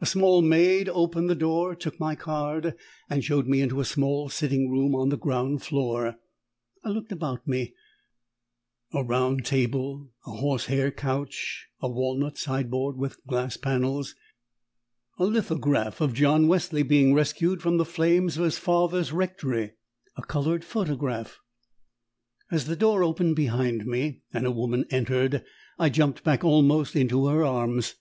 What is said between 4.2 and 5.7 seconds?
sitting room on the ground